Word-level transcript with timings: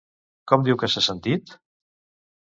Com 0.51 0.63
diu 0.67 0.77
que 0.83 0.89
s'ha 0.93 1.03
sentit? 1.07 1.53